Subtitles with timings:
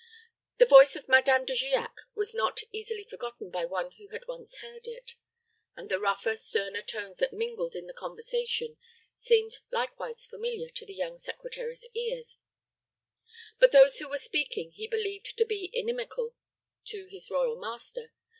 [0.57, 4.57] The voice of Madame De Giac was not easily forgotten by one who had once
[4.57, 5.13] heard it;
[5.75, 8.77] and the rougher, sterner tones that mingled in the conversation
[9.15, 12.23] seemed likewise familiar to the young secretary's ear.
[13.59, 16.33] Both those who were speaking he believed to be inimical
[16.85, 18.11] to his royal master.